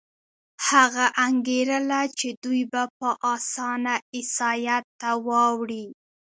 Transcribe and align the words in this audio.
هغه 0.67 1.05
انګېرله 1.25 2.01
چې 2.17 2.27
دوی 2.43 2.61
به 2.71 2.83
په 2.97 3.09
اسانه 3.35 3.95
عیسایت 4.15 4.85
ته 4.99 5.11
واوړي. 5.27 5.85